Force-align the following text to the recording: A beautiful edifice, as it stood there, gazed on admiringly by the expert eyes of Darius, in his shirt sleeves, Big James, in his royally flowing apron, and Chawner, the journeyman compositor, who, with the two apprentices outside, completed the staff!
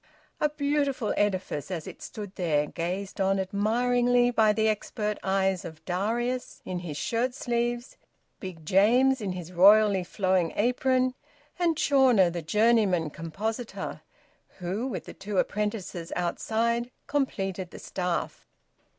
A 0.39 0.49
beautiful 0.49 1.13
edifice, 1.15 1.69
as 1.69 1.85
it 1.85 2.01
stood 2.01 2.35
there, 2.35 2.65
gazed 2.65 3.21
on 3.21 3.39
admiringly 3.39 4.31
by 4.31 4.51
the 4.51 4.67
expert 4.67 5.19
eyes 5.21 5.63
of 5.63 5.85
Darius, 5.85 6.59
in 6.65 6.79
his 6.79 6.97
shirt 6.97 7.35
sleeves, 7.35 7.97
Big 8.39 8.65
James, 8.65 9.21
in 9.21 9.33
his 9.33 9.53
royally 9.53 10.03
flowing 10.03 10.53
apron, 10.55 11.13
and 11.59 11.77
Chawner, 11.77 12.31
the 12.31 12.41
journeyman 12.41 13.11
compositor, 13.11 14.01
who, 14.57 14.87
with 14.87 15.05
the 15.05 15.13
two 15.13 15.37
apprentices 15.37 16.11
outside, 16.15 16.89
completed 17.05 17.69
the 17.69 17.77
staff! 17.77 18.47